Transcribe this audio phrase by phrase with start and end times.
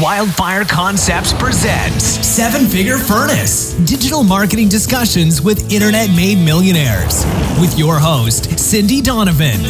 [0.00, 7.26] Wildfire Concepts presents Seven Figure Furnace Digital Marketing Discussions with Internet Made Millionaires.
[7.60, 9.60] With your host, Cindy Donovan.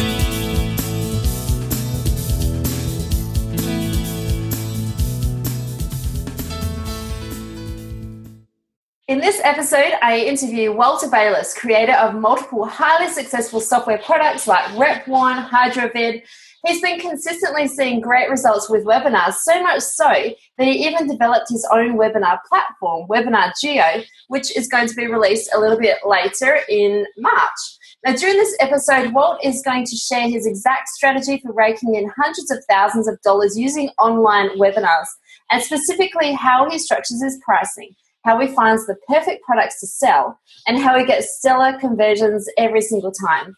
[9.09, 14.63] In this episode, I interview Walter Bayliss, creator of multiple highly successful software products like
[14.75, 16.23] RepOne, HydroVid.
[16.65, 21.49] He's been consistently seeing great results with webinars, so much so that he even developed
[21.49, 25.97] his own webinar platform, Webinar Geo, which is going to be released a little bit
[26.05, 27.59] later in March.
[28.05, 32.11] Now, during this episode, Walt is going to share his exact strategy for raking in
[32.15, 35.07] hundreds of thousands of dollars using online webinars,
[35.51, 40.39] and specifically how he structures his pricing how he finds the perfect products to sell,
[40.67, 43.55] and how he gets stellar conversions every single time.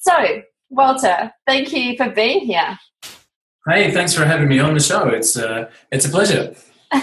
[0.00, 0.42] So,
[0.72, 2.78] Walter, thank you for being here.
[3.68, 5.06] Hey, thanks for having me on the show.
[5.08, 6.54] It's uh, it's a pleasure.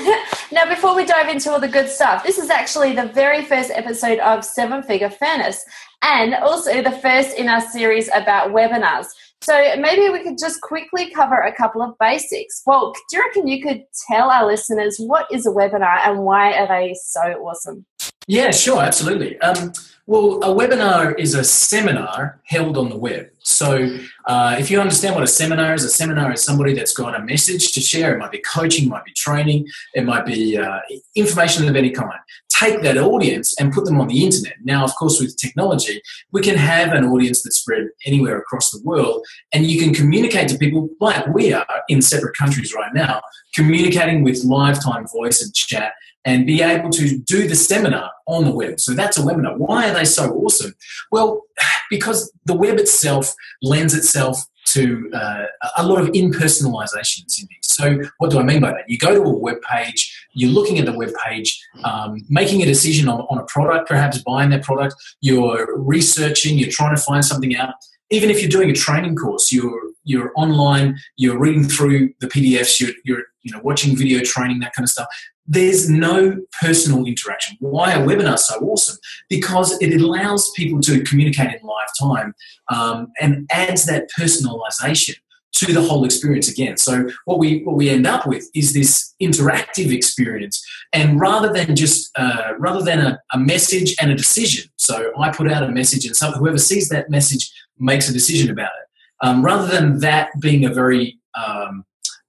[0.51, 3.69] now, before we dive into all the good stuff, this is actually the very first
[3.71, 5.63] episode of Seven Figure Furnace,
[6.01, 9.05] and also the first in our series about webinars.
[9.41, 12.63] So maybe we could just quickly cover a couple of basics.
[12.65, 16.53] Well, do you reckon you could tell our listeners what is a webinar and why
[16.53, 17.85] are they so awesome?
[18.27, 19.39] Yeah, sure, absolutely.
[19.39, 19.73] Um,
[20.09, 23.29] well, a webinar is a seminar held on the web.
[23.43, 27.13] So, uh, if you understand what a seminar is, a seminar is somebody that's got
[27.13, 28.15] a message to share.
[28.15, 30.79] It might be coaching, might be training, it might be uh,
[31.13, 32.19] information of any kind.
[32.49, 34.55] Take that audience and put them on the internet.
[34.63, 38.81] Now, of course, with technology, we can have an audience that's spread anywhere across the
[38.83, 43.21] world, and you can communicate to people like we are in separate countries right now,
[43.53, 45.93] communicating with live time voice and chat
[46.25, 48.79] and be able to do the seminar on the web.
[48.79, 49.57] So that's a webinar.
[49.57, 50.73] Why are they so awesome?
[51.11, 51.41] Well,
[51.89, 55.45] because the web itself lends itself to uh,
[55.77, 57.57] a lot of impersonalization, Cindy.
[57.63, 58.87] So, what do I mean by that?
[58.87, 62.65] You go to a web page, you're looking at the web page, um, making a
[62.65, 67.25] decision on, on a product, perhaps buying that product, you're researching, you're trying to find
[67.25, 67.73] something out.
[68.11, 72.79] Even if you're doing a training course, you're you're online, you're reading through the PDFs,
[72.79, 75.07] you're, you're you know watching video training, that kind of stuff
[75.49, 77.57] there's no personal interaction.
[77.59, 78.97] Why are webinars so awesome?
[79.29, 82.35] Because it allows people to communicate in live time
[82.71, 85.15] um, and adds that personalization
[85.53, 86.77] to the whole experience again.
[86.77, 91.75] So what we what we end up with is this interactive experience, and rather than
[91.75, 94.69] just uh, rather than a, a, message and a decision.
[94.77, 98.51] So I put out a message, and some, whoever sees that message makes a decision
[98.51, 99.27] about it.
[99.27, 101.83] Um, rather than that being a very um,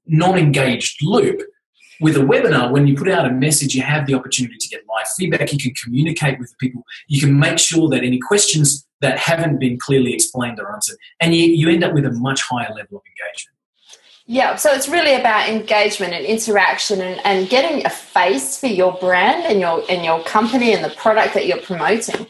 [0.06, 1.42] non-engaged loop,
[2.00, 4.82] with a webinar, when you put out a message, you have the opportunity to get
[4.88, 5.52] live feedback.
[5.52, 6.82] You can communicate with the people.
[7.08, 10.96] You can make sure that any questions that haven't been clearly explained are answered.
[11.20, 13.56] And you, you end up with a much higher level of engagement.
[14.26, 18.92] Yeah, so it's really about engagement and interaction and, and getting a face for your
[19.00, 22.28] brand and your and your company and the product that you're promoting.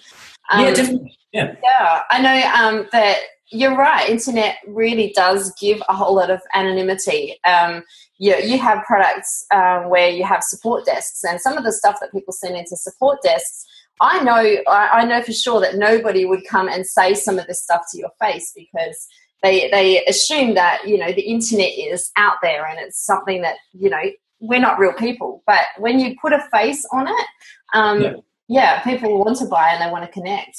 [0.50, 1.18] Um, yeah, definitely.
[1.32, 1.56] Yeah.
[1.62, 2.02] Yeah.
[2.08, 3.18] I know um, that
[3.52, 4.08] you're right.
[4.08, 7.38] Internet really does give a whole lot of anonymity.
[7.44, 7.84] Um,
[8.20, 11.96] you, you have products um, where you have support desks, and some of the stuff
[12.00, 13.66] that people send into support desks,
[14.02, 17.46] I know, I, I know for sure that nobody would come and say some of
[17.46, 19.06] this stuff to your face because
[19.42, 23.56] they they assume that you know the internet is out there and it's something that
[23.72, 24.02] you know
[24.38, 25.42] we're not real people.
[25.46, 27.26] But when you put a face on it,
[27.72, 28.12] um, yeah.
[28.48, 30.58] yeah, people want to buy and they want to connect.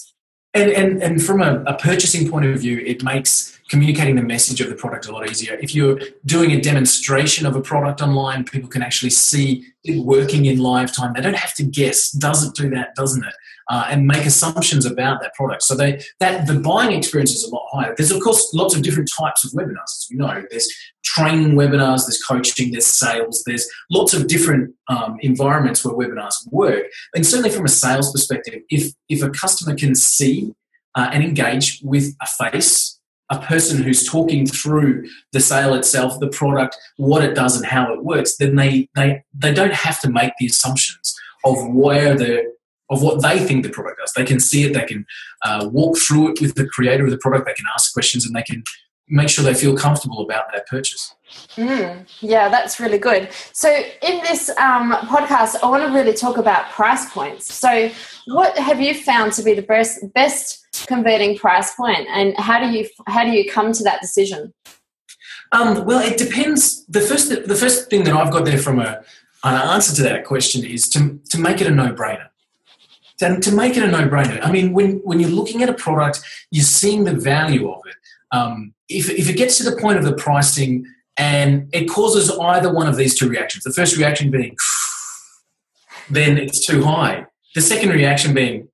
[0.54, 4.60] And, and, and from a, a, purchasing point of view, it makes communicating the message
[4.60, 5.58] of the product a lot easier.
[5.62, 10.46] If you're doing a demonstration of a product online, people can actually see it working
[10.46, 11.14] in live time.
[11.14, 13.34] They don't have to guess, does it do that, doesn't it?
[13.70, 15.64] Uh, and make assumptions about that product.
[15.64, 17.94] So they that the buying experience is a lot higher.
[17.96, 20.44] There's of course lots of different types of webinars, as we know.
[20.50, 20.70] There's
[21.04, 26.86] training webinars, there's coaching, there's sales, there's lots of different um, environments where webinars work.
[27.16, 30.54] And certainly from a sales perspective, if if a customer can see
[30.96, 33.00] uh, and engage with a face
[33.32, 37.92] a person who's talking through the sale itself, the product, what it does and how
[37.94, 41.16] it works, then they they they don't have to make the assumptions
[41.46, 42.54] of where the
[42.92, 44.14] of what they think the product does.
[44.14, 45.06] They can see it, they can
[45.44, 48.36] uh, walk through it with the creator of the product, they can ask questions, and
[48.36, 48.64] they can
[49.08, 51.16] make sure they feel comfortable about that purchase.
[51.56, 53.30] Mm, yeah, that's really good.
[53.54, 57.54] So, in this um, podcast, I want to really talk about price points.
[57.54, 57.90] So,
[58.28, 62.78] what have you found to be the best best converting price point, and how do
[62.78, 64.54] you how do you come to that decision?
[65.54, 66.86] Um, well, it depends.
[66.88, 69.02] The first the first thing that I've got there from a
[69.44, 72.31] an answer to that question is to to make it a no brainer.
[73.22, 74.44] To, to make it a no brainer.
[74.44, 77.96] I mean, when when you're looking at a product, you're seeing the value of it.
[78.36, 80.86] Um, if if it gets to the point of the pricing
[81.18, 83.64] and it causes either one of these two reactions.
[83.64, 84.56] The first reaction being,
[86.10, 87.28] then it's too high.
[87.54, 88.70] The second reaction being,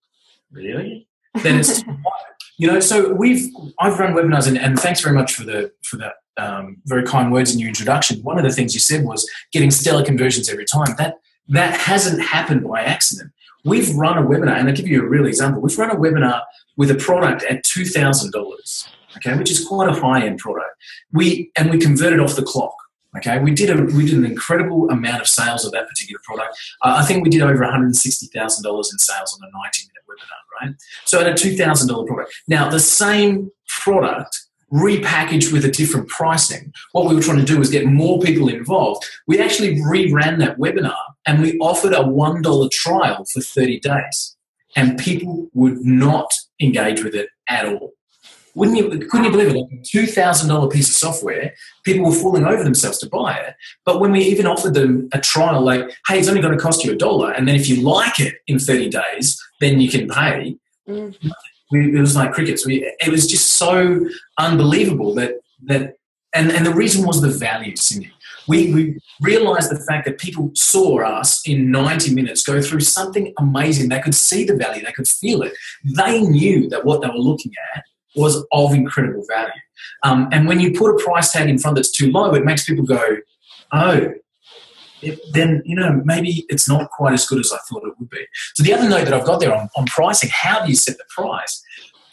[0.50, 1.10] really?
[1.44, 2.26] Then it's too high.
[2.58, 3.50] You know, so we've
[3.82, 7.34] I've run webinars, and, and thanks very much for the for that um, very kind
[7.34, 8.22] words in your introduction.
[8.22, 10.96] One of the things you said was getting stellar conversions every time.
[10.98, 11.16] That
[11.50, 13.32] that hasn't happened by accident.
[13.68, 15.62] We've run a webinar, and I'll give you a real example.
[15.62, 16.42] We've run a webinar
[16.78, 18.88] with a product at two thousand dollars,
[19.18, 20.72] okay, which is quite a high end product.
[21.12, 22.74] We and we converted off the clock.
[23.18, 26.58] Okay, we did a we did an incredible amount of sales of that particular product.
[26.82, 29.52] Uh, I think we did over one hundred sixty thousand dollars in sales on a
[29.52, 30.76] ninety minute webinar, right?
[31.06, 32.34] So at a two thousand dollar product.
[32.48, 36.74] Now the same product repackaged with a different pricing.
[36.92, 39.06] What we were trying to do was get more people involved.
[39.28, 44.36] We actually reran that webinar and we offered a $1 trial for 30 days.
[44.76, 46.32] And people would not
[46.62, 47.94] engage with it at all.
[48.54, 49.56] Wouldn't you, couldn't you believe it?
[49.56, 51.54] Like a $2,000 piece of software,
[51.84, 53.56] people were falling over themselves to buy it.
[53.86, 56.84] But when we even offered them a trial, like, hey, it's only going to cost
[56.84, 57.32] you a dollar.
[57.32, 60.58] And then if you like it in 30 days, then you can pay.
[60.88, 61.16] Mm
[61.72, 62.66] we, it was like crickets.
[62.66, 64.06] We, it was just so
[64.38, 65.96] unbelievable that that,
[66.34, 68.12] and, and the reason was the value, Cindy.
[68.48, 73.34] We, we realized the fact that people saw us in 90 minutes go through something
[73.38, 73.90] amazing.
[73.90, 75.54] They could see the value, they could feel it.
[75.84, 77.84] They knew that what they were looking at
[78.16, 79.52] was of incredible value.
[80.04, 82.66] Um, and when you put a price tag in front that's too low, it makes
[82.66, 83.18] people go,
[83.74, 84.14] oh,
[85.02, 88.10] it, then you know maybe it's not quite as good as I thought it would
[88.10, 88.26] be.
[88.56, 90.98] So the other note that I've got there on, on pricing, how do you set
[90.98, 91.64] the price?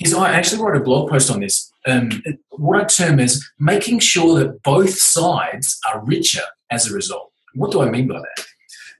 [0.00, 1.70] Is I actually wrote a blog post on this.
[1.86, 2.10] Um,
[2.50, 7.30] what I term is making sure that both sides are richer as a result.
[7.54, 8.46] What do I mean by that?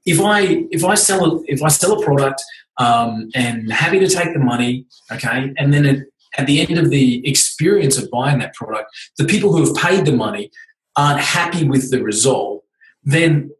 [0.06, 2.42] If I if I sell a, if I sell a product
[2.78, 6.90] um, and happy to take the money, okay, and then it, at the end of
[6.90, 10.50] the experience of buying that product, the people who have paid the money
[10.96, 12.64] aren't happy with the result,
[13.02, 13.50] then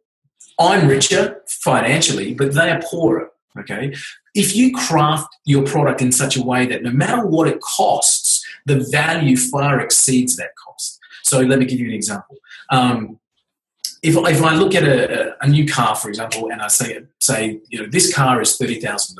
[0.59, 3.31] I'm richer financially, but they are poorer.
[3.59, 3.93] Okay.
[4.33, 8.45] If you craft your product in such a way that no matter what it costs,
[8.65, 10.99] the value far exceeds that cost.
[11.23, 12.37] So let me give you an example.
[12.69, 13.19] Um,
[14.03, 17.59] if, if I look at a, a, new car, for example, and I say, say,
[17.69, 19.17] you know, this car is $30,000.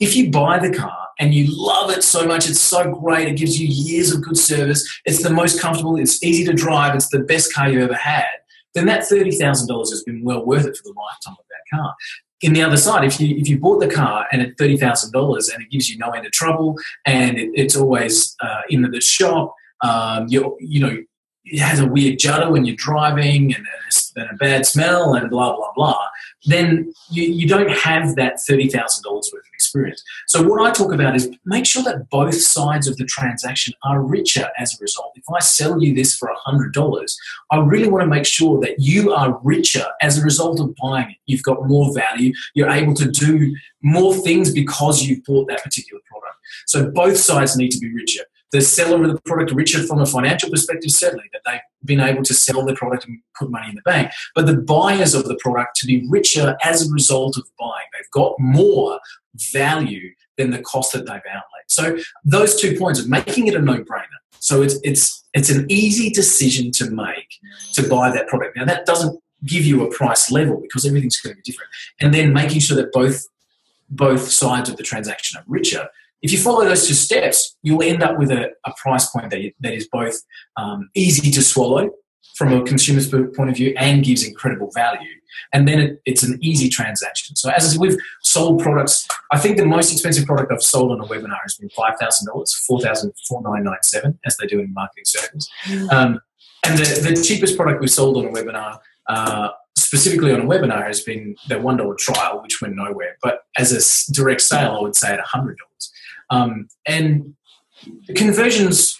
[0.00, 3.36] If you buy the car and you love it so much, it's so great, it
[3.36, 7.10] gives you years of good service, it's the most comfortable, it's easy to drive, it's
[7.10, 8.24] the best car you ever had,
[8.76, 11.94] then that $30,000 has been well worth it for the lifetime of that car.
[12.42, 15.10] In the other side, if you if you bought the car and at thirty thousand
[15.10, 16.76] dollars and it gives you no end of trouble
[17.06, 20.98] and it, it's always uh, in the shop, um, you you know
[21.46, 23.64] it has a weird judder when you're driving and,
[24.16, 26.06] and, a bad smell and blah blah blah
[26.46, 30.02] then you, you don't have that $30,000 worth of experience.
[30.28, 34.02] So, what I talk about is make sure that both sides of the transaction are
[34.02, 35.12] richer as a result.
[35.16, 37.14] If I sell you this for $100,
[37.50, 41.10] I really want to make sure that you are richer as a result of buying
[41.10, 41.16] it.
[41.26, 46.00] You've got more value, you're able to do more things because you've bought that particular
[46.06, 46.36] product.
[46.66, 48.22] So, both sides need to be richer
[48.52, 52.22] the seller of the product richer from a financial perspective, certainly, that they've been able
[52.22, 55.36] to sell the product and put money in the bank, but the buyers of the
[55.36, 57.86] product to be richer as a result of buying.
[57.92, 58.98] They've got more
[59.52, 61.66] value than the cost that they've outlaid.
[61.68, 64.20] So those two points of making it a no-brainer.
[64.38, 67.38] So it's it's it's an easy decision to make
[67.74, 68.56] to buy that product.
[68.56, 71.70] Now that doesn't give you a price level because everything's going to be different.
[72.00, 73.26] And then making sure that both
[73.88, 75.88] both sides of the transaction are richer
[76.22, 79.52] if you follow those two steps, you'll end up with a, a price point that,
[79.60, 80.20] that is both
[80.56, 81.90] um, easy to swallow
[82.36, 85.08] from a consumer's point of view and gives incredible value.
[85.52, 87.36] And then it, it's an easy transaction.
[87.36, 89.06] So as I said, we've sold products.
[89.32, 92.26] I think the most expensive product I've sold on a webinar has been five thousand
[92.26, 95.48] dollars, four thousand four nine nine seven, as they do in marketing circles.
[95.64, 95.92] Mm.
[95.92, 96.20] Um,
[96.64, 98.78] and the, the cheapest product we sold on a webinar,
[99.08, 103.16] uh, specifically on a webinar, has been the one dollar trial, which went nowhere.
[103.22, 105.92] But as a direct sale, I would say at hundred dollars.
[106.30, 107.34] Um, and
[108.08, 108.98] the conversions,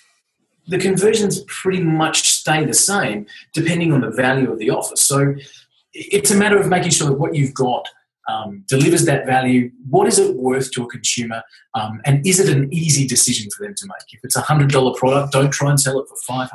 [0.68, 4.96] the conversions pretty much stay the same depending on the value of the offer.
[4.96, 5.34] So
[5.92, 7.88] it's a matter of making sure that what you've got
[8.28, 9.70] um, delivers that value.
[9.88, 11.42] What is it worth to a consumer?
[11.74, 14.12] Um, and is it an easy decision for them to make?
[14.12, 16.48] If it's a $100 product, don't try and sell it for $500.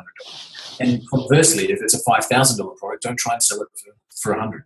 [0.79, 4.65] And conversely, if it's a $5,000 product, don't try and sell it for, for 100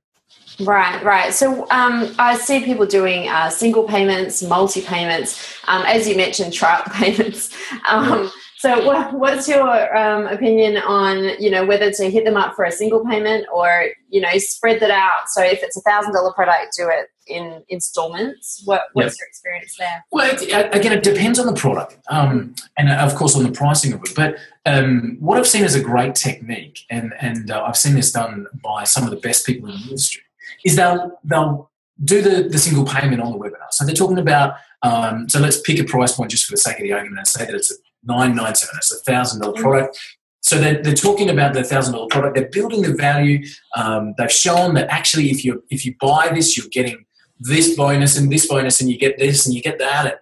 [0.62, 1.34] Right, right.
[1.34, 6.54] So um, I see people doing uh, single payments, multi payments, um, as you mentioned,
[6.54, 7.54] trial payments.
[7.90, 8.32] Um,
[8.66, 12.66] So, what, what's your um, opinion on you know whether to hit them up for
[12.66, 15.30] a single payment or you know spread that out?
[15.30, 18.64] So, if it's a thousand dollar product, do it in installments.
[18.66, 19.20] What, what's yep.
[19.20, 20.04] your experience there?
[20.12, 23.52] Well, it, again, it depends on the product, um, and uh, of course on the
[23.52, 24.16] pricing of it.
[24.16, 28.12] But um, what I've seen as a great technique, and and uh, I've seen this
[28.12, 30.24] done by some of the best people in the industry,
[30.66, 31.70] is they'll they'll
[32.04, 33.72] do the, the single payment on the webinar.
[33.72, 36.76] So they're talking about, um, so let's pick a price point just for the sake
[36.76, 39.98] of the argument and say that it's a 997, it's a thousand dollar product.
[40.42, 42.36] So they're, they're talking about the thousand dollar product.
[42.36, 43.44] They're building the value.
[43.76, 47.06] Um, they've shown that actually, if you if you buy this, you're getting
[47.40, 50.06] this bonus and this bonus, and you get this and you get that.
[50.06, 50.16] And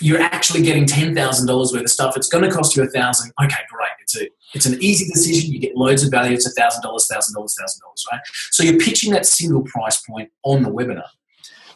[0.00, 2.16] you're actually getting ten thousand dollars worth of stuff.
[2.16, 3.32] It's going to cost you a thousand.
[3.42, 3.90] Okay, great.
[4.00, 5.52] It's a it's an easy decision.
[5.52, 6.34] You get loads of value.
[6.34, 8.20] It's a thousand dollars, thousand dollars, thousand dollars, right?
[8.52, 11.08] So you're pitching that single price point on the webinar,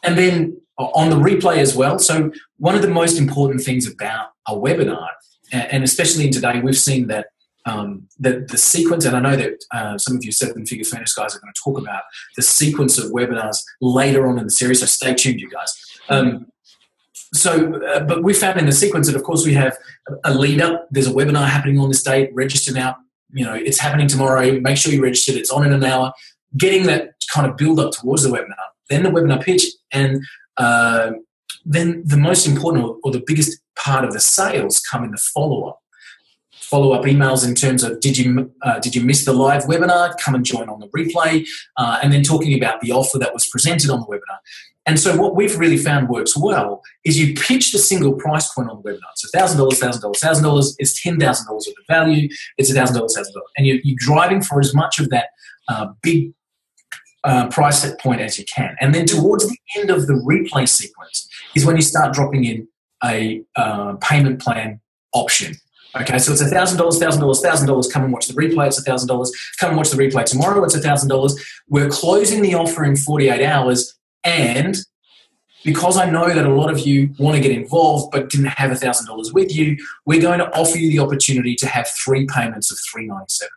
[0.05, 1.99] and then on the replay as well.
[1.99, 5.09] So one of the most important things about a webinar
[5.53, 7.27] and especially in today, we've seen that
[7.67, 11.15] um, the, the sequence, and I know that uh, some of you seven figure furnace
[11.15, 12.03] guys are going to talk about
[12.37, 15.75] the sequence of webinars later on in the series, so stay tuned, you guys.
[16.09, 16.47] Um,
[17.35, 19.77] so, uh, but we found in the sequence that, of course, we have
[20.25, 20.81] a leader.
[20.91, 22.31] There's a webinar happening on this date.
[22.33, 22.97] Register now.
[23.31, 24.59] You know, it's happening tomorrow.
[24.61, 25.33] Make sure you register.
[25.33, 26.13] It's on in an hour.
[26.57, 28.55] Getting that kind of build up towards the webinar,
[28.89, 30.25] then the webinar pitch, and
[30.57, 31.11] uh,
[31.67, 35.19] then the most important or, or the biggest part of the sales come in the
[35.19, 35.81] follow up.
[36.53, 40.15] Follow up emails in terms of did you uh, did you miss the live webinar?
[40.19, 43.47] Come and join on the replay, uh, and then talking about the offer that was
[43.47, 44.39] presented on the webinar.
[44.85, 48.71] And so what we've really found works well is you pitch the single price point
[48.71, 49.13] on the webinar.
[49.17, 52.29] So thousand dollars, thousand dollars, thousand dollars is ten thousand dollars of the value.
[52.59, 55.29] It's a thousand dollars, thousand dollars, and you're, you're, driving for as much of that
[55.69, 56.33] uh, big
[57.25, 58.77] uh, price set point as you can.
[58.81, 62.69] And then towards the end of the replay sequence is when you start dropping in
[63.05, 64.81] a uh, payment plan
[65.13, 65.55] option.
[65.97, 67.91] Okay, so it's a thousand dollars, thousand dollars, thousand dollars.
[67.91, 68.67] Come and watch the replay.
[68.67, 69.33] It's a thousand dollars.
[69.59, 70.63] Come and watch the replay tomorrow.
[70.63, 71.35] It's a thousand dollars.
[71.69, 74.77] We're closing the offer in forty-eight hours, and
[75.65, 78.71] because I know that a lot of you want to get involved but didn't have
[78.71, 82.27] a thousand dollars with you, we're going to offer you the opportunity to have three
[82.27, 83.51] payments of three ninety-seven.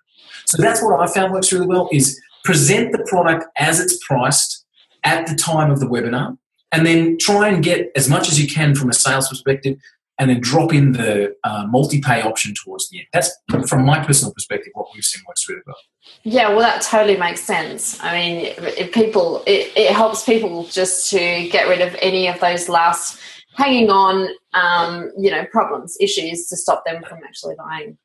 [0.46, 1.90] So that's what I found works really well.
[1.92, 4.66] Is present the product as it's priced
[5.04, 6.38] at the time of the webinar
[6.72, 9.78] and then try and get as much as you can from a sales perspective
[10.20, 13.08] and then drop in the uh, multi-pay option towards the end.
[13.12, 13.32] That's
[13.68, 15.76] from my personal perspective what we've seen works really well.
[16.24, 18.00] Yeah, well, that totally makes sense.
[18.02, 22.40] I mean, if people, it, it helps people just to get rid of any of
[22.40, 23.20] those last
[23.56, 27.98] hanging on, um, you know, problems, issues to stop them from actually buying.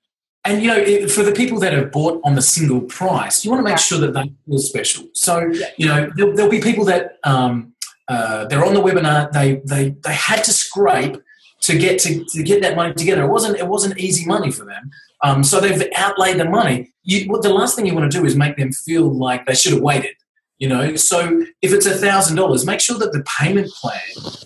[0.47, 3.67] And you know, for the people that have bought on the single price, you want
[3.67, 5.05] to make sure that they feel special.
[5.13, 7.75] So, you know, there'll, there'll be people that um,
[8.09, 9.31] uh, they're on the webinar.
[9.33, 11.17] They they they had to scrape
[11.63, 13.25] to get to, to get that money together.
[13.25, 14.91] It wasn't it wasn't easy money for them.
[15.25, 16.93] Um, so they've outlaid the money.
[17.03, 19.55] You, what the last thing you want to do is make them feel like they
[19.55, 20.15] should have waited.
[20.59, 24.01] You know, so if it's a thousand dollars, make sure that the payment plan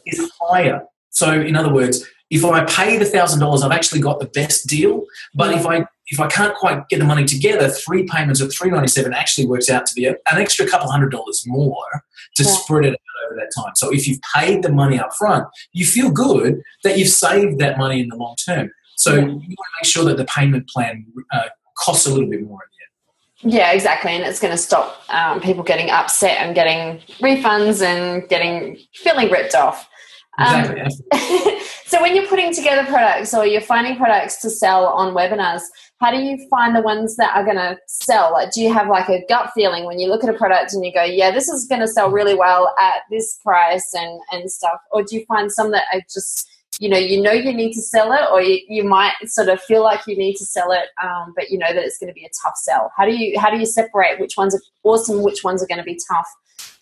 [0.06, 0.82] is higher.
[1.10, 4.66] So in other words, if I pay the thousand dollars, I've actually got the best
[4.66, 5.04] deal.
[5.34, 8.70] But if I if I can't quite get the money together, three payments of three
[8.70, 11.86] ninety seven actually works out to be an extra couple hundred dollars more
[12.36, 12.50] to yeah.
[12.50, 13.72] spread it out over that time.
[13.76, 17.78] So if you've paid the money up front, you feel good that you've saved that
[17.78, 18.70] money in the long term.
[18.96, 19.20] So yeah.
[19.20, 21.48] you want to make sure that the payment plan uh,
[21.78, 22.60] costs a little bit more
[23.42, 28.28] yeah, exactly, and it's going to stop um, people getting upset and getting refunds and
[28.28, 29.88] getting feeling ripped off.
[30.38, 31.60] Um, exactly.
[31.90, 35.62] so when you're putting together products or you're finding products to sell on webinars,
[36.00, 38.30] how do you find the ones that are going to sell?
[38.32, 40.84] Like, do you have like a gut feeling when you look at a product and
[40.84, 44.48] you go, yeah, this is going to sell really well at this price and, and
[44.48, 44.78] stuff?
[44.92, 47.82] Or do you find some that are just, you know, you know you need to
[47.82, 50.90] sell it or you, you might sort of feel like you need to sell it,
[51.02, 52.92] um, but you know that it's going to be a tough sell.
[52.96, 55.78] How do you, how do you separate which ones are awesome, which ones are going
[55.78, 56.28] to be tough?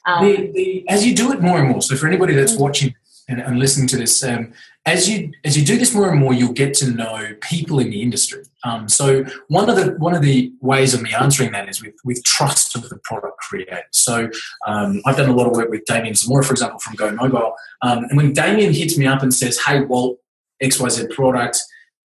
[0.04, 2.62] Um, the, the, as you do it more and more, so for anybody that's mm-hmm.
[2.62, 2.94] watching
[3.28, 4.52] and, and listening to this, um,
[4.86, 7.90] as you as you do this more and more, you'll get to know people in
[7.90, 8.42] the industry.
[8.64, 11.94] Um, so one of the one of the ways of me answering that is with
[12.04, 13.82] with trust of the product creator.
[13.92, 14.30] So
[14.66, 17.54] um, I've done a lot of work with Damien Zamora, for example, from Go Mobile,
[17.82, 20.18] um, and when Damien hits me up and says, "Hey, Walt,
[20.62, 21.58] XYZ product,"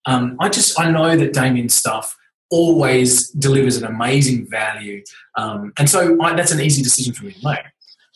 [0.04, 2.14] um, I just I know that Damien's stuff
[2.50, 5.02] always delivers an amazing value,
[5.36, 7.64] um, and so I, that's an easy decision for me to make.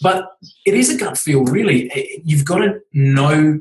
[0.01, 0.27] But
[0.65, 1.91] it is a gut feel, really.
[2.25, 3.61] You've got to know,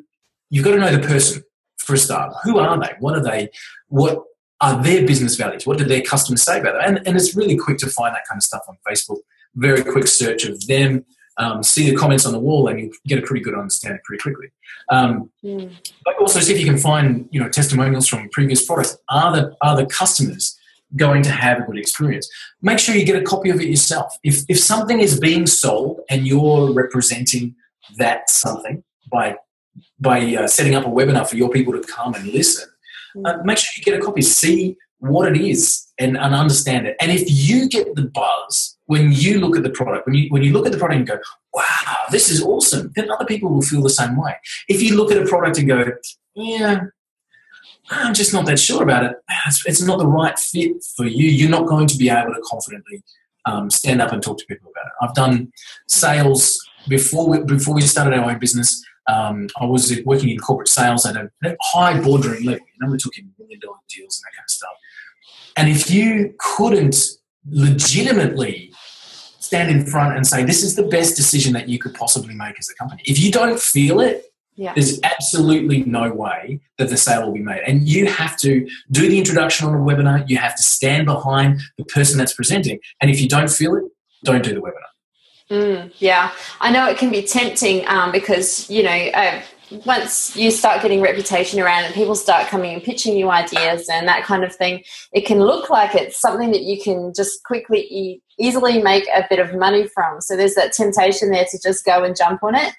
[0.49, 1.43] you've got to know the person
[1.77, 2.33] for a start.
[2.43, 2.93] Who are they?
[2.99, 3.49] What are they?
[3.87, 4.23] What
[4.61, 5.65] are their business values?
[5.65, 6.83] What do their customers say about them?
[6.97, 9.19] And, and it's really quick to find that kind of stuff on Facebook.
[9.55, 11.05] Very quick search of them.
[11.39, 14.23] um, see the comments on the wall, and you get a pretty good understanding pretty
[14.23, 14.47] quickly.
[14.91, 15.69] Um, Mm.
[16.03, 18.97] but also see if you can find you know testimonials from previous products.
[19.09, 20.56] Are the are the customers
[20.95, 22.29] going to have a good experience?
[22.61, 24.17] Make sure you get a copy of it yourself.
[24.23, 27.55] If if something is being sold and you're representing
[27.97, 29.37] that something by
[29.99, 32.69] by uh, setting up a webinar for your people to come and listen,
[33.25, 34.21] uh, make sure you get a copy.
[34.21, 36.95] See what it is and, and understand it.
[36.99, 40.43] And if you get the buzz when you look at the product, when you when
[40.43, 41.19] you look at the product and go,
[41.53, 44.35] "Wow, this is awesome," then other people will feel the same way.
[44.67, 45.85] If you look at a product and go,
[46.35, 46.85] "Yeah."
[47.89, 49.13] I'm just not that sure about it.
[49.65, 51.29] It's, not the right fit for you.
[51.29, 53.03] You're not going to be able to confidently
[53.45, 54.93] um, stand up and talk to people about it.
[55.01, 55.51] I've done
[55.87, 58.83] sales before we, before we started our own business.
[59.07, 62.65] Um, I was working in corporate sales at a, at a high boardroom level.
[62.73, 64.69] You know, we're talking million dollar deals and that kind of stuff.
[65.55, 66.97] And if you couldn't
[67.49, 68.73] legitimately
[69.39, 72.59] stand in front and say, this is the best decision that you could possibly make
[72.59, 74.25] as a company, if you don't feel it,
[74.59, 74.73] Yeah.
[74.73, 77.61] there's absolutely no way that the sale will be made.
[77.67, 81.61] And you have to do the introduction on a webinar, you have to stand behind
[81.77, 82.79] the person that's presenting.
[82.99, 83.83] And if you don't feel it,
[84.23, 84.87] don't do the webinar.
[85.51, 89.41] Mm, yeah, I know it can be tempting um, because you know uh,
[89.85, 94.07] once you start getting reputation around and people start coming and pitching you ideas and
[94.07, 94.83] that kind of thing,
[95.13, 99.25] it can look like it's something that you can just quickly e- easily make a
[99.29, 100.21] bit of money from.
[100.21, 102.73] So there's that temptation there to just go and jump on it.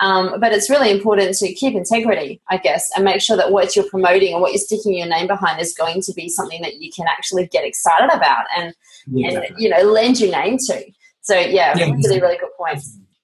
[0.00, 3.76] Um, but it's really important to keep integrity, I guess, and make sure that what
[3.76, 6.76] you're promoting and what you're sticking your name behind is going to be something that
[6.76, 8.74] you can actually get excited about and,
[9.06, 10.84] Yeah, and you know lend your name to.
[11.20, 12.80] So yeah, Yeah, really, really good point.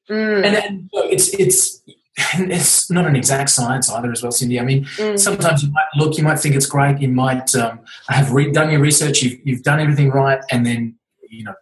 [0.09, 1.83] Mm, And then, look, it's it's
[2.35, 4.61] it's not an exact science either, as well, Cindy.
[4.61, 7.81] I mean, mm, sometimes you might look, you might think it's great, you might um,
[8.09, 10.97] have re- done your research, you've, you've done everything right, and then
[11.29, 11.55] you know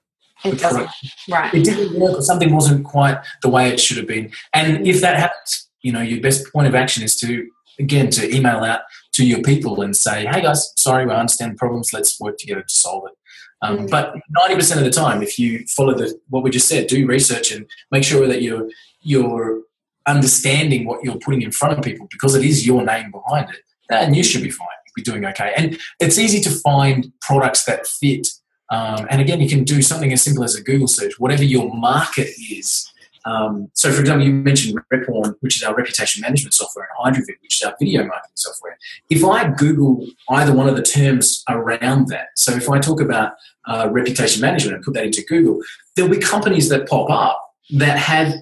[0.44, 0.88] it doesn't.
[1.28, 1.52] Right.
[1.54, 4.30] it didn't work or something wasn't quite the way it should have been.
[4.54, 8.34] And if that happens, you know, your best point of action is to again to
[8.34, 8.80] email out
[9.12, 11.92] to your people and say, "Hey guys, sorry, we understand the problems.
[11.92, 13.14] Let's work together to solve it."
[13.62, 13.90] Um, Mm.
[13.90, 17.06] But ninety percent of the time, if you follow the what we just said, do
[17.06, 18.68] research and make sure that you're
[19.00, 19.62] you're
[20.06, 23.60] understanding what you're putting in front of people because it is your name behind it,
[23.88, 24.66] then you should be fine.
[24.86, 25.52] You'll be doing okay.
[25.56, 28.26] And it's easy to find products that fit.
[28.70, 31.74] Um, and again, you can do something as simple as a Google search, whatever your
[31.74, 32.90] market is.
[33.24, 37.40] Um, so, for example, you mentioned Reporn, which is our reputation management software, and HydroVid,
[37.42, 38.78] which is our video marketing software.
[39.10, 43.32] If I Google either one of the terms around that, so if I talk about
[43.66, 45.60] uh, reputation management and put that into Google,
[45.94, 48.32] there'll be companies that pop up that have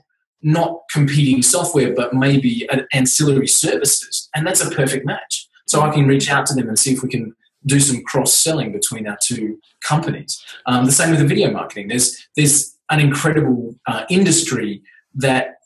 [0.42, 5.48] not competing software, but maybe an ancillary services, and that's a perfect match.
[5.66, 7.34] So I can reach out to them and see if we can
[7.66, 10.42] do some cross selling between our two companies.
[10.66, 11.88] Um, the same with the video marketing.
[11.88, 14.82] There's there's an incredible uh, industry
[15.14, 15.56] that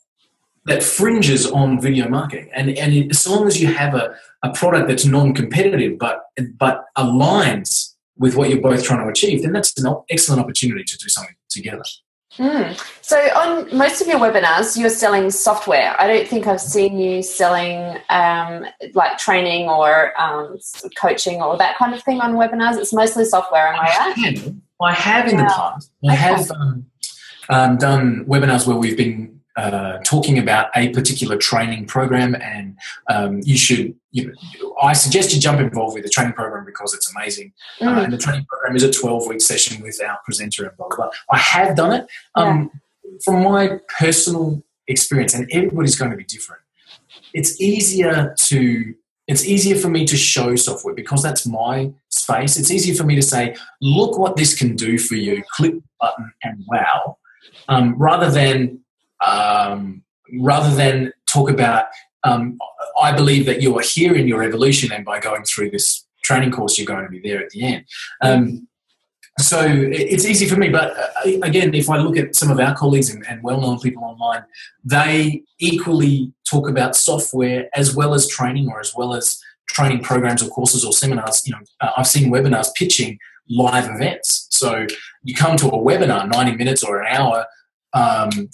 [0.65, 4.51] that fringes on video marketing, and and it, as long as you have a, a
[4.51, 6.23] product that's non-competitive but
[6.57, 10.97] but aligns with what you're both trying to achieve, then that's an excellent opportunity to
[10.97, 11.83] do something together.
[12.37, 12.79] Mm.
[13.01, 15.99] So, on most of your webinars, you're selling software.
[15.99, 20.57] I don't think I've seen you selling um, like training or um,
[20.95, 22.77] coaching or that kind of thing on webinars.
[22.77, 24.37] It's mostly software, am I right?
[24.37, 25.91] have, I have in the past.
[26.07, 26.15] I Okay.
[26.15, 26.85] have um,
[27.49, 32.77] um, done webinars where we've been uh, talking about a particular training program, and
[33.09, 33.95] um, you should.
[34.13, 37.53] You know, I suggest you jump involved with the training program because it's amazing.
[37.79, 38.03] Uh, Mm.
[38.05, 40.95] and the training program is a 12 week session with our presenter and blah blah.
[40.97, 41.09] blah.
[41.31, 42.07] I have done it.
[42.35, 42.71] Um,
[43.25, 46.61] From my personal experience, and everybody's going to be different.
[47.33, 48.93] It's easier to
[49.27, 52.57] it's easier for me to show software because that's my space.
[52.57, 55.83] It's easier for me to say, look what this can do for you, click the
[56.01, 57.17] button and wow,
[57.69, 58.79] um, rather than
[59.25, 60.03] um,
[60.39, 61.85] rather than talk about.
[62.23, 62.59] Um,
[63.01, 66.51] I believe that you are here in your evolution, and by going through this training
[66.51, 67.85] course, you're going to be there at the end.
[68.21, 68.67] Um,
[69.39, 72.75] so it's easy for me, but uh, again, if I look at some of our
[72.75, 74.43] colleagues and, and well-known people online,
[74.83, 80.43] they equally talk about software as well as training, or as well as training programs
[80.43, 81.41] or courses or seminars.
[81.47, 83.17] You know, uh, I've seen webinars pitching
[83.49, 84.47] live events.
[84.51, 84.85] So
[85.23, 87.45] you come to a webinar, ninety minutes or an hour,
[87.93, 88.49] um,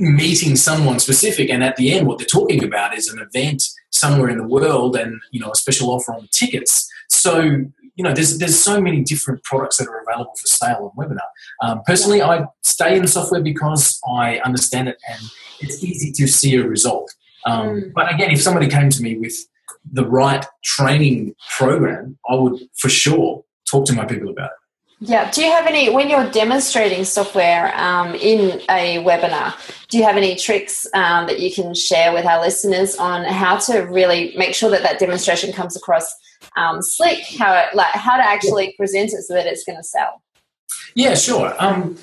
[0.00, 4.28] meeting someone specific, and at the end, what they're talking about is an event somewhere
[4.28, 6.88] in the world, and you know, a special offer on tickets.
[7.08, 7.64] So
[8.00, 11.28] you know, there's there's so many different products that are available for sale on webinar.
[11.62, 15.20] Um, personally, I stay in software because I understand it and
[15.60, 17.14] it's easy to see a result.
[17.46, 17.92] Um, Mm.
[17.94, 19.34] But again, if somebody came to me with
[19.92, 24.59] the right training program, I would for sure talk to my people about it.
[25.02, 25.30] Yeah.
[25.30, 29.54] Do you have any, when you're demonstrating software um, in a webinar,
[29.88, 33.56] do you have any tricks um, that you can share with our listeners on how
[33.56, 36.14] to really make sure that that demonstration comes across
[36.56, 39.84] um, slick, how, it, like, how to actually present it so that it's going to
[39.84, 40.22] sell?
[40.94, 41.54] Yeah, sure.
[41.58, 41.96] Um,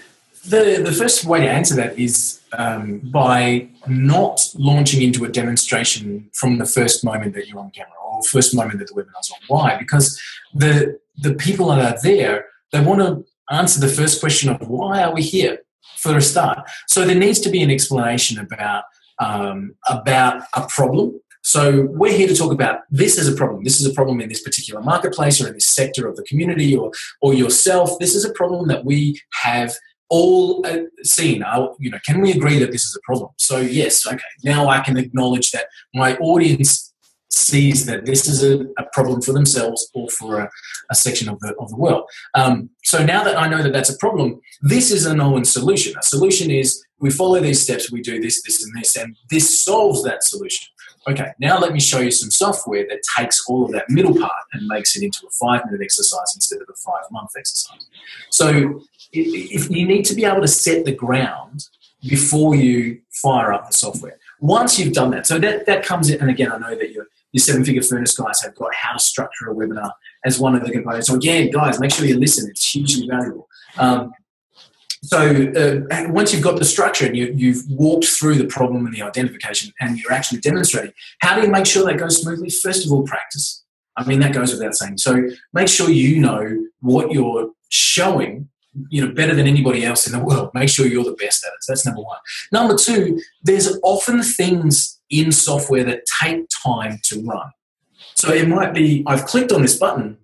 [0.48, 6.30] the, the first way to answer that is um, by not launching into a demonstration
[6.34, 9.40] from the first moment that you're on camera or first moment that the webinar's on.
[9.48, 9.78] Why?
[9.78, 10.20] Because
[10.54, 15.04] the the people that are there, they want to answer the first question of why
[15.04, 15.60] are we here
[15.98, 16.60] for a start.
[16.88, 18.84] So there needs to be an explanation about
[19.20, 21.20] um, about a problem.
[21.44, 23.64] So we're here to talk about this is a problem.
[23.64, 26.76] This is a problem in this particular marketplace or in this sector of the community
[26.76, 27.98] or or yourself.
[28.00, 29.74] This is a problem that we have
[30.10, 31.44] all uh, seen.
[31.80, 33.32] You know, can we agree that this is a problem?
[33.38, 34.20] So yes, okay.
[34.44, 36.94] Now I can acknowledge that my audience
[37.30, 40.50] sees that this is a, a problem for themselves or for a,
[40.90, 42.04] a, section of the of the world.
[42.36, 45.94] Um, so now that I know that that's a problem, this is a known solution.
[45.98, 49.64] A solution is we follow these steps, we do this, this, and this, and this
[49.64, 50.68] solves that solution.
[51.10, 54.44] Okay, now let me show you some software that takes all of that middle part
[54.54, 57.88] and makes it into a five minute exercise instead of a five month exercise.
[58.30, 58.82] So
[59.14, 61.66] if you need to be able to set the ground
[62.08, 64.18] before you fire up the software.
[64.40, 67.08] Once you've done that, so that, that comes in, and again, I know that your,
[67.38, 69.92] your seven figure furnace guys have got how to structure a webinar
[70.26, 71.08] as one of the components.
[71.08, 73.48] So, again, guys, make sure you listen, it's hugely valuable.
[73.78, 74.12] Um,
[75.04, 78.96] so, uh, once you've got the structure and you, you've walked through the problem and
[78.96, 82.50] the identification and you're actually demonstrating, how do you make sure that goes smoothly?
[82.50, 83.64] First of all, practice.
[83.96, 84.98] I mean, that goes without saying.
[84.98, 88.50] So, make sure you know what you're showing
[88.90, 90.52] you know better than anybody else in the world.
[90.54, 91.64] Make sure you're the best at it.
[91.64, 92.18] So that's number one.
[92.52, 97.52] Number two there's often things in software that take time to run.
[98.16, 100.18] So it might be i've clicked on this button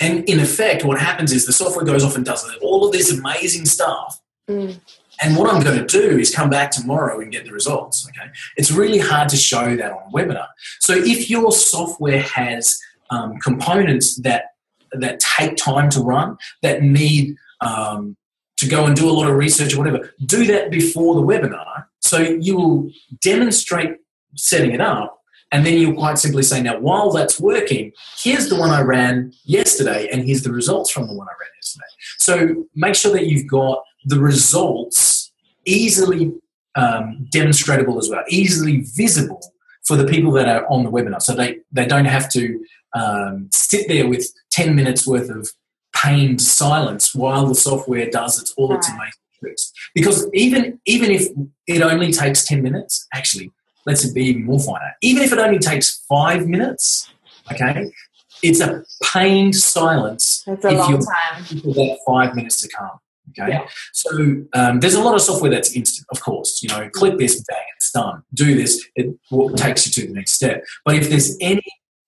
[0.00, 3.10] and in effect what happens is the software goes off and does all of this
[3.16, 4.18] amazing stuff.
[4.50, 4.80] Mm.
[5.22, 8.28] and what i'm going to do is come back tomorrow and get the results okay?
[8.56, 10.48] It's really hard to show that on a webinar.
[10.80, 12.76] So if your software has
[13.10, 14.46] um, components that
[14.92, 18.16] that take time to run that need um,
[18.58, 21.86] to go and do a lot of research or whatever, do that before the webinar.
[22.00, 22.90] So you will
[23.22, 23.96] demonstrate
[24.36, 25.20] setting it up,
[25.50, 29.32] and then you'll quite simply say, now, while that's working, here's the one I ran
[29.44, 31.84] yesterday, and here's the results from the one I ran yesterday.
[32.18, 35.32] So make sure that you've got the results
[35.64, 36.32] easily
[36.74, 39.42] um, demonstratable as well, easily visible
[39.86, 41.20] for the people that are on the webinar.
[41.20, 45.50] So they, they don't have to um, sit there with 10 minutes worth of
[46.02, 49.72] pained silence while the software does its all its amazing tricks.
[49.94, 51.28] Because even even if
[51.66, 53.50] it only takes ten minutes, actually,
[53.86, 54.94] let's be even more finite.
[55.02, 57.12] Even if it only takes five minutes,
[57.52, 57.90] okay,
[58.42, 60.44] it's a pained silence.
[60.46, 61.44] It's a long time.
[61.44, 62.98] For that five minutes to come.
[63.38, 63.66] Okay, yeah.
[63.92, 64.10] so
[64.52, 66.62] um, there's a lot of software that's instant, of course.
[66.62, 68.22] You know, click this, bang, it's done.
[68.34, 69.14] Do this, it
[69.56, 70.64] takes you to the next step.
[70.84, 71.62] But if there's any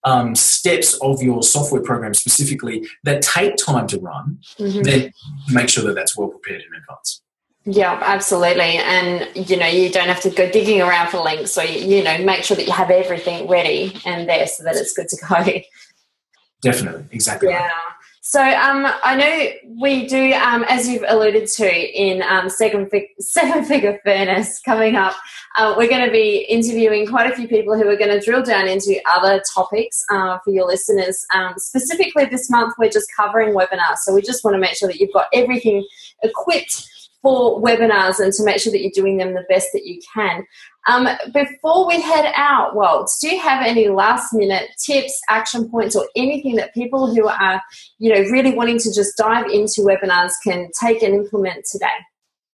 [0.05, 4.83] um, steps of your software program specifically that take time to run, mm-hmm.
[4.83, 5.13] then
[5.51, 7.23] make sure that that's well prepared in advance.
[7.67, 8.77] Yeah, absolutely.
[8.77, 11.53] And you know, you don't have to go digging around for links.
[11.53, 14.77] So you, you know, make sure that you have everything ready and there so that
[14.77, 15.61] it's good to go.
[16.63, 17.49] Definitely, exactly.
[17.49, 17.63] Yeah.
[17.63, 17.94] Right.
[18.27, 19.51] So um, I know
[19.83, 24.97] we do, um, as you've alluded to, in um, seven, fig- seven figure furnace coming
[24.97, 25.15] up.
[25.59, 28.43] Uh, we're going to be interviewing quite a few people who are going to drill
[28.43, 31.27] down into other topics uh, for your listeners.
[31.35, 34.89] Um, specifically, this month we're just covering webinars, so we just want to make sure
[34.89, 35.87] that you've got everything
[36.23, 36.89] equipped
[37.25, 40.47] for webinars and to make sure that you're doing them the best that you can.
[40.87, 45.97] Um, before we head out, Walt, do you have any last minute tips, action points,
[45.97, 47.63] or anything that people who are,
[47.99, 51.87] you know, really wanting to just dive into webinars can take and implement today?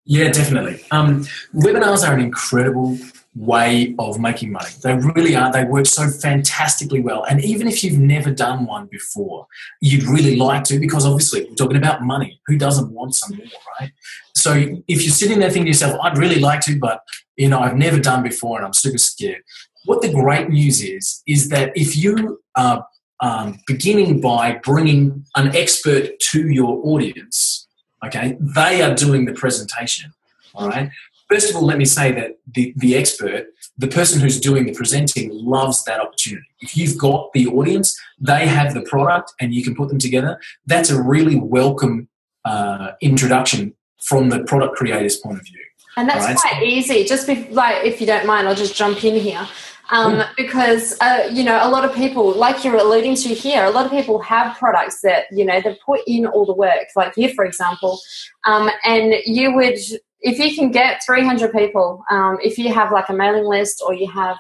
[0.04, 0.80] Yeah, definitely.
[0.92, 2.96] Um, webinars are an incredible
[3.36, 4.70] way of making money.
[4.82, 5.52] They really are.
[5.52, 7.24] They work so fantastically well.
[7.24, 9.46] And even if you've never done one before,
[9.80, 12.40] you'd really like to because obviously we're talking about money.
[12.46, 13.46] Who doesn't want some more,
[13.80, 13.92] right?
[14.34, 14.54] So
[14.88, 17.02] if you're sitting there thinking to yourself, I'd really like to, but
[17.36, 19.42] you know, I've never done before and I'm super scared.
[19.84, 22.84] What the great news is, is that if you are
[23.20, 27.68] um, beginning by bringing an expert to your audience,
[28.04, 30.12] okay, they are doing the presentation,
[30.54, 30.90] all right?
[31.30, 33.46] First of all, let me say that the, the expert,
[33.78, 36.46] the person who's doing the presenting, loves that opportunity.
[36.60, 40.40] If you've got the audience, they have the product, and you can put them together,
[40.66, 42.08] that's a really welcome
[42.44, 45.60] uh, introduction from the product creator's point of view.
[45.96, 46.36] And that's right?
[46.36, 47.04] quite easy.
[47.04, 49.46] Just be, like, if you don't mind, I'll just jump in here.
[49.90, 53.70] um, because uh, you know a lot of people, like you're alluding to here, a
[53.70, 57.16] lot of people have products that you know they've put in all the work, like
[57.16, 58.00] you, for example,
[58.44, 59.78] um, and you would
[60.22, 63.94] if you can get 300 people, um, if you have like a mailing list or
[63.94, 64.36] you have,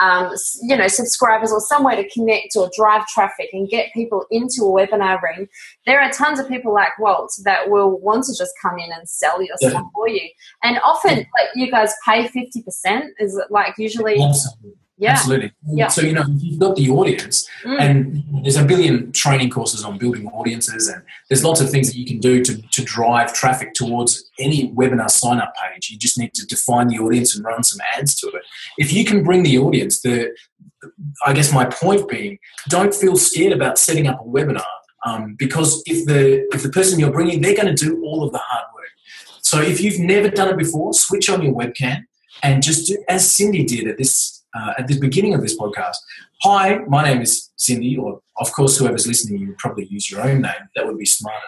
[0.00, 4.24] um, you know, subscribers or some way to connect or drive traffic and get people
[4.30, 5.48] into a webinar ring,
[5.86, 9.08] there are tons of people like Walt that will want to just come in and
[9.08, 9.70] sell your yeah.
[9.70, 10.28] stuff for you.
[10.62, 13.08] And often, like you guys pay 50%.
[13.18, 14.16] Is it like usually?
[14.96, 15.12] Yeah.
[15.12, 15.52] Absolutely.
[15.66, 15.88] Yeah.
[15.88, 17.80] So, you know, you've got the audience, mm.
[17.80, 21.98] and there's a billion training courses on building audiences, and there's lots of things that
[21.98, 25.90] you can do to, to drive traffic towards any webinar sign up page.
[25.90, 28.42] You just need to define the audience and run some ads to it.
[28.78, 30.32] If you can bring the audience, the
[31.24, 34.62] I guess my point being, don't feel scared about setting up a webinar
[35.04, 38.32] um, because if the if the person you're bringing, they're going to do all of
[38.32, 38.84] the hard work.
[39.42, 42.02] So if you've never done it before, switch on your webcam
[42.42, 45.96] and just do as Cindy did at this uh, at the beginning of this podcast.
[46.42, 50.22] Hi, my name is Cindy, or of course, whoever's listening, you would probably use your
[50.22, 50.68] own name.
[50.76, 51.38] That would be smarter.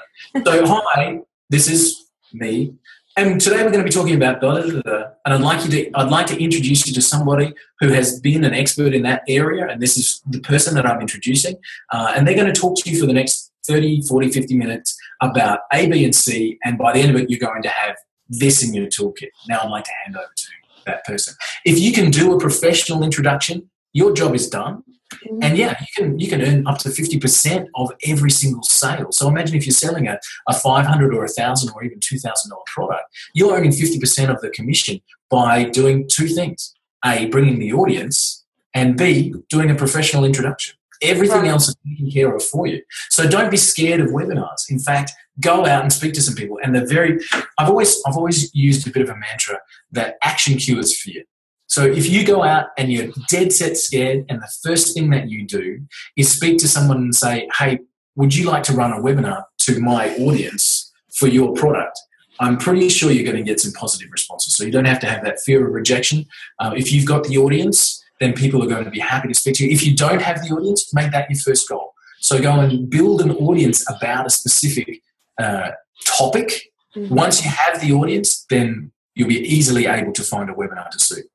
[0.44, 2.74] So, hi, this is me,
[3.16, 5.70] and today we're going to be talking about da, da, da, and I'd like you
[5.70, 9.22] to I'd like to introduce you to somebody who has been an expert in that
[9.28, 11.56] area, and this is the person that I'm introducing,
[11.92, 14.96] uh, and they're going to talk to you for the next 30, 40, 50 minutes
[15.22, 17.96] about A, B, and C, and by the end of it, you're going to have
[18.28, 19.30] this in your toolkit.
[19.48, 20.46] Now I'd like to hand over to
[20.86, 21.34] that person.
[21.64, 24.82] If you can do a professional introduction, your job is done.
[25.24, 25.42] Mm-hmm.
[25.42, 29.12] And yeah, you can you can earn up to fifty percent of every single sale.
[29.12, 30.18] So imagine if you're selling a,
[30.48, 34.00] a five hundred or a thousand or even two thousand dollar product, you're earning fifty
[34.00, 38.44] percent of the commission by doing two things: a, bringing the audience,
[38.74, 40.74] and b, doing a professional introduction.
[41.02, 41.50] Everything right.
[41.50, 42.82] else is taken care of for you.
[43.10, 44.68] So don't be scared of webinars.
[44.70, 46.58] In fact, go out and speak to some people.
[46.62, 47.20] And the very,
[47.58, 49.58] I've always, I've always used a bit of a mantra
[49.92, 51.22] that action cures fear.
[51.68, 55.28] So if you go out and you're dead set scared, and the first thing that
[55.28, 55.80] you do
[56.16, 57.80] is speak to someone and say, "Hey,
[58.14, 61.98] would you like to run a webinar to my audience for your product?"
[62.38, 64.54] I'm pretty sure you're going to get some positive responses.
[64.54, 66.26] So you don't have to have that fear of rejection.
[66.58, 69.56] Uh, if you've got the audience, then people are going to be happy to speak
[69.56, 69.70] to you.
[69.70, 71.94] If you don't have the audience, make that your first goal.
[72.20, 75.02] So go and build an audience about a specific
[75.38, 75.70] uh,
[76.04, 76.72] topic.
[76.94, 77.14] Mm-hmm.
[77.14, 80.98] Once you have the audience, then you'll be easily able to find a webinar to
[80.98, 81.26] suit.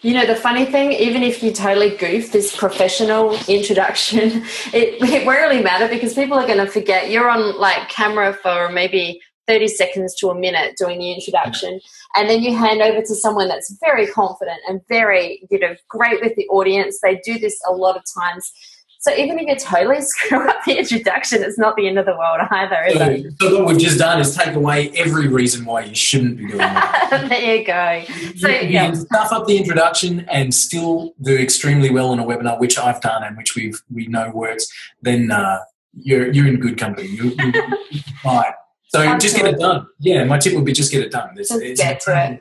[0.00, 4.20] You know, the funny thing, even if you totally goof this professional introduction,
[4.72, 7.10] it, it won't really matter because people are going to forget.
[7.10, 11.80] You're on like camera for maybe 30 seconds to a minute doing the introduction.
[12.14, 16.20] And then you hand over to someone that's very confident and very, you know, great
[16.20, 17.00] with the audience.
[17.02, 18.52] They do this a lot of times.
[19.00, 22.16] So even if you totally screw up the introduction, it's not the end of the
[22.16, 23.32] world either, is so, it?
[23.40, 26.58] So what we've just done is take away every reason why you shouldn't be doing
[26.58, 27.26] that.
[27.28, 28.04] there you go.
[28.36, 28.86] So you, you yeah.
[28.86, 33.00] can stuff up the introduction and still do extremely well on a webinar, which I've
[33.00, 34.66] done and which we've we know works.
[35.02, 35.60] Then uh,
[35.94, 37.08] you're you're in good company.
[37.08, 37.52] You, you,
[37.90, 38.52] you're fine.
[38.88, 39.20] So Absolutely.
[39.20, 39.86] just get it done.
[40.00, 41.34] Yeah, my tip would be just get it done.
[41.36, 42.40] It's, just it's get to it.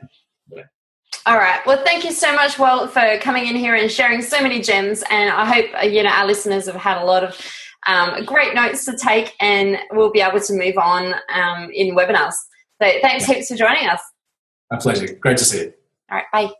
[1.27, 1.59] All right.
[1.65, 5.03] Well, thank you so much, Walt, for coming in here and sharing so many gems.
[5.11, 7.37] And I hope uh, you know our listeners have had a lot of
[7.85, 12.31] um, great notes to take, and we'll be able to move on um, in webinars.
[12.81, 13.99] So, thanks heaps for joining us.
[14.71, 15.15] My pleasure.
[15.15, 15.73] Great to see you.
[16.09, 16.25] All right.
[16.31, 16.53] Bye.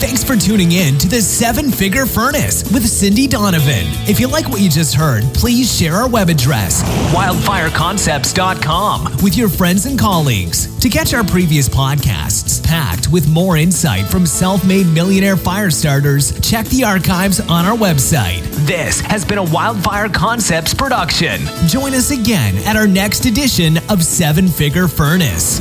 [0.00, 3.84] Thanks for tuning in to the Seven Figure Furnace with Cindy Donovan.
[4.08, 6.82] If you like what you just heard, please share our web address,
[7.12, 10.74] wildfireconcepts.com, with your friends and colleagues.
[10.80, 16.32] To catch our previous podcasts packed with more insight from self made millionaire fire starters,
[16.40, 18.40] check the archives on our website.
[18.66, 21.42] This has been a Wildfire Concepts production.
[21.66, 25.60] Join us again at our next edition of Seven Figure Furnace.